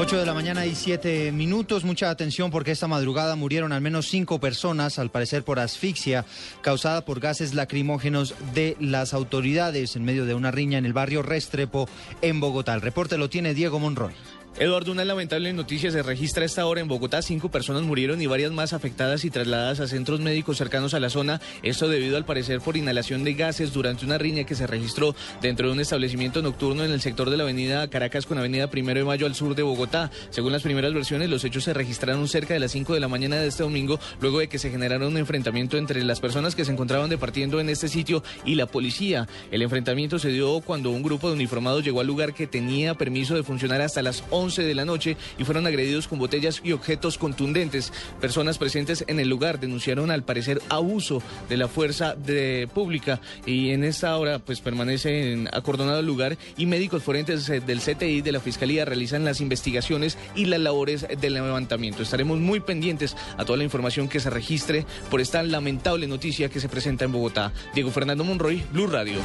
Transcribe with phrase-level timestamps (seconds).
[0.00, 1.82] 8 de la mañana y 7 minutos.
[1.82, 6.24] Mucha atención porque esta madrugada murieron al menos cinco personas, al parecer por asfixia,
[6.62, 11.22] causada por gases lacrimógenos de las autoridades en medio de una riña en el barrio
[11.22, 11.88] Restrepo,
[12.22, 12.74] en Bogotá.
[12.74, 14.14] El reporte lo tiene Diego Monroy.
[14.56, 17.22] Eduardo, una lamentable noticia se registra esta hora en Bogotá.
[17.22, 21.10] Cinco personas murieron y varias más afectadas y trasladadas a centros médicos cercanos a la
[21.10, 21.40] zona.
[21.62, 25.68] Esto debido al parecer por inhalación de gases durante una riña que se registró dentro
[25.68, 29.06] de un establecimiento nocturno en el sector de la avenida Caracas con avenida Primero de
[29.06, 30.10] Mayo al sur de Bogotá.
[30.30, 33.36] Según las primeras versiones, los hechos se registraron cerca de las 5 de la mañana
[33.36, 36.72] de este domingo, luego de que se generara un enfrentamiento entre las personas que se
[36.72, 39.28] encontraban departiendo en este sitio y la policía.
[39.52, 43.36] El enfrentamiento se dio cuando un grupo de uniformados llegó al lugar que tenía permiso
[43.36, 47.18] de funcionar hasta las 11 de la noche y fueron agredidos con botellas y objetos
[47.18, 47.92] contundentes.
[48.20, 53.70] Personas presentes en el lugar denunciaron al parecer abuso de la fuerza de pública y
[53.70, 58.40] en esta hora pues permanece acordonado el lugar y médicos forenses del CTI de la
[58.40, 62.02] Fiscalía realizan las investigaciones y las labores del levantamiento.
[62.02, 66.60] Estaremos muy pendientes a toda la información que se registre por esta lamentable noticia que
[66.60, 67.52] se presenta en Bogotá.
[67.74, 69.18] Diego Fernando Monroy, Blue Radio.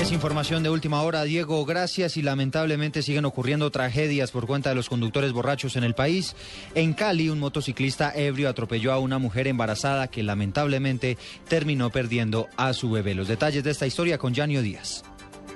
[0.00, 1.64] Es información de última hora, Diego.
[1.64, 6.34] Gracias y lamentablemente siguen ocurriendo tragedias por cuenta de los conductores borrachos en el país.
[6.74, 12.72] En Cali, un motociclista ebrio atropelló a una mujer embarazada que lamentablemente terminó perdiendo a
[12.72, 13.14] su bebé.
[13.14, 15.04] Los detalles de esta historia con Janio Díaz.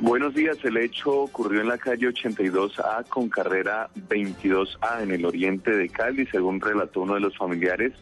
[0.00, 5.76] Buenos días, el hecho ocurrió en la calle 82A con carrera 22A en el oriente
[5.76, 7.92] de Cali, según relató uno de los familiares.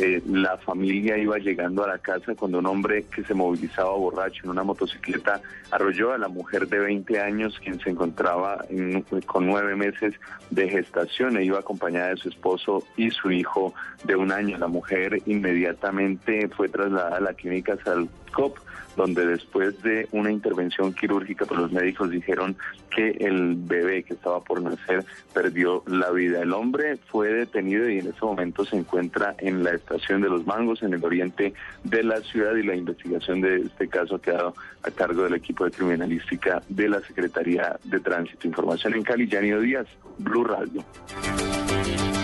[0.00, 4.44] Eh, la familia iba llegando a la casa cuando un hombre que se movilizaba borracho
[4.44, 5.40] en una motocicleta
[5.72, 8.64] arrolló a la mujer de 20 años, quien se encontraba
[9.26, 10.14] con nueve meses
[10.50, 14.56] de gestación e iba acompañada de su esposo y su hijo de un año.
[14.56, 18.56] La mujer inmediatamente fue trasladada a la clínica Salcop
[18.98, 22.56] donde después de una intervención quirúrgica, pues los médicos dijeron
[22.90, 26.42] que el bebé que estaba por nacer perdió la vida.
[26.42, 30.82] El hombre fue detenido y en ese momento se encuentra en la de los Mangos,
[30.82, 34.90] en el oriente de la ciudad, y la investigación de este caso ha quedado a
[34.90, 38.46] cargo del equipo de criminalística de la Secretaría de Tránsito.
[38.46, 39.86] Información en Cali, Yanio Díaz,
[40.18, 40.84] Blue Radio.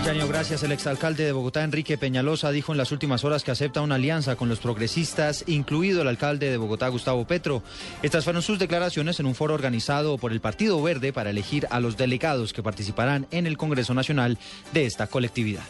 [0.05, 0.61] Yanio, gracias.
[0.61, 4.35] El exalcalde de Bogotá, Enrique Peñalosa, dijo en las últimas horas que acepta una alianza
[4.35, 7.63] con los progresistas, incluido el alcalde de Bogotá, Gustavo Petro.
[8.03, 11.79] Estas fueron sus declaraciones en un foro organizado por el Partido Verde para elegir a
[11.79, 14.37] los delegados que participarán en el Congreso Nacional
[14.73, 15.63] de esta colectividad.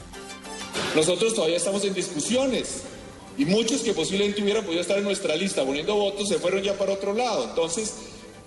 [0.96, 2.84] Nosotros todavía estamos en discusiones
[3.38, 6.78] y muchos que posiblemente hubieran podido estar en nuestra lista poniendo votos se fueron ya
[6.78, 7.44] para otro lado.
[7.50, 7.94] Entonces,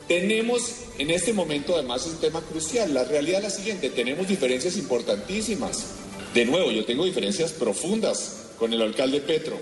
[0.09, 0.63] tenemos
[0.99, 2.95] en este momento además un tema crucial.
[2.95, 5.85] La realidad es la siguiente, tenemos diferencias importantísimas.
[6.33, 9.59] De nuevo, yo tengo diferencias profundas con el alcalde Petro,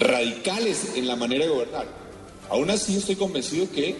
[0.00, 1.86] radicales en la manera de gobernar.
[2.50, 3.94] Aún así estoy convencido que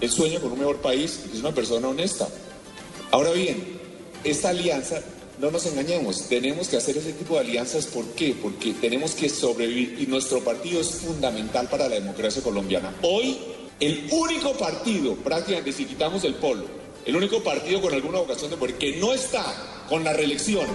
[0.00, 2.28] él sueña con un mejor país y es una persona honesta.
[3.10, 3.80] Ahora bien,
[4.24, 5.02] esta alianza,
[5.40, 7.86] no nos engañemos, tenemos que hacer ese tipo de alianzas.
[7.86, 8.36] ¿Por qué?
[8.40, 12.94] Porque tenemos que sobrevivir y nuestro partido es fundamental para la democracia colombiana.
[13.02, 13.38] Hoy
[13.80, 16.64] el único partido, prácticamente si quitamos el polo,
[17.04, 19.44] el único partido con alguna vocación de poder que no está
[19.88, 20.66] con la reelección.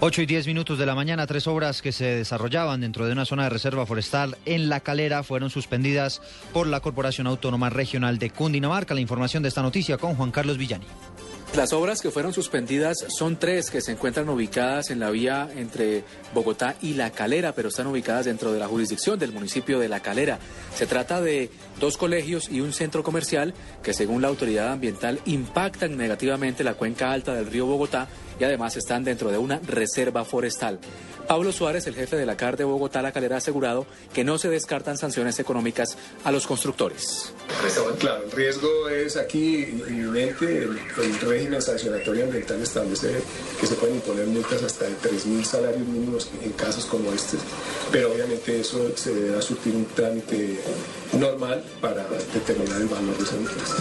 [0.00, 3.24] 8 y 10 minutos de la mañana, tres obras que se desarrollaban dentro de una
[3.24, 8.30] zona de reserva forestal en La Calera fueron suspendidas por la Corporación Autónoma Regional de
[8.30, 8.94] Cundinamarca.
[8.94, 10.86] La información de esta noticia con Juan Carlos Villani.
[11.56, 16.04] Las obras que fueron suspendidas son tres que se encuentran ubicadas en la vía entre
[16.32, 20.00] Bogotá y La Calera, pero están ubicadas dentro de la jurisdicción del municipio de La
[20.00, 20.38] Calera.
[20.76, 21.50] Se trata de
[21.80, 27.10] dos colegios y un centro comercial que según la autoridad ambiental impactan negativamente la cuenca
[27.10, 30.78] alta del río Bogotá y además están dentro de una reserva forestal.
[31.26, 34.38] Pablo Suárez, el jefe de la CAR de Bogotá, La Calera, ha asegurado que no
[34.38, 37.34] se descartan sanciones económicas a los constructores.
[37.98, 43.12] Claro, el riesgo es aquí evidente, el, el régimen sancionatorio ambiental establece
[43.60, 47.36] que se pueden imponer multas hasta de 3.000 salarios mínimos en casos como este,
[47.92, 50.58] pero obviamente eso se deberá surtir un trámite
[51.12, 52.04] normal para
[52.34, 53.74] determinar el valor de esas multas.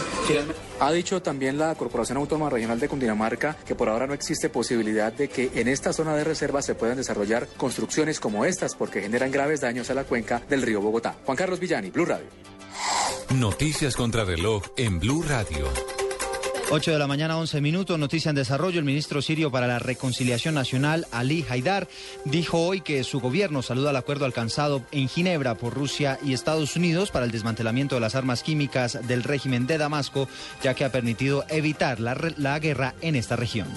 [0.79, 5.11] Ha dicho también la Corporación Autónoma Regional de Cundinamarca que por ahora no existe posibilidad
[5.11, 9.31] de que en esta zona de reserva se puedan desarrollar construcciones como estas porque generan
[9.31, 11.15] graves daños a la cuenca del río Bogotá.
[11.25, 12.27] Juan Carlos Villani, Blue Radio.
[13.35, 15.67] Noticias contra reloj en Blue Radio.
[16.69, 17.97] 8 de la mañana, 11 minutos.
[17.97, 18.79] Noticia en desarrollo.
[18.79, 21.87] El ministro sirio para la Reconciliación Nacional, Ali Haidar,
[22.25, 26.75] dijo hoy que su gobierno saluda el acuerdo alcanzado en Ginebra por Rusia y Estados
[26.75, 30.27] Unidos para el desmantelamiento de las armas químicas del régimen de Damasco,
[30.61, 33.69] ya que ha permitido evitar la, la guerra en esta región.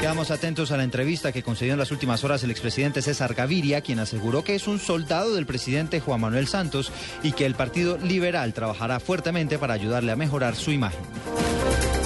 [0.00, 3.82] Quedamos atentos a la entrevista que concedió en las últimas horas el expresidente César Gaviria,
[3.82, 6.92] quien aseguró que es un soldado del presidente Juan Manuel Santos
[7.22, 11.00] y que el Partido Liberal trabajará fuertemente para ayudarle a mejorar su imagen.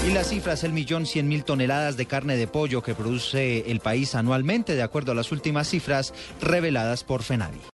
[0.04, 3.70] Y la cifra es el millón cien mil toneladas de carne de pollo que produce
[3.70, 7.60] el país anualmente, de acuerdo a las últimas cifras reveladas por FENAVI.